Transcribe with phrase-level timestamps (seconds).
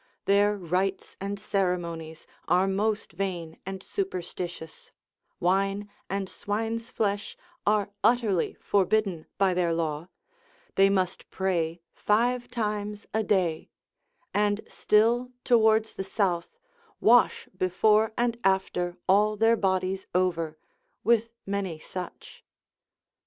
[0.25, 4.89] Their rites and ceremonies are most vain and superstitious,
[5.39, 10.07] wine and swine's flesh are utterly forbidden by their law,
[10.73, 13.69] they must pray five times a day;
[14.33, 16.57] and still towards the south,
[16.99, 20.57] wash before and after all their bodies over,
[21.03, 22.43] with many such.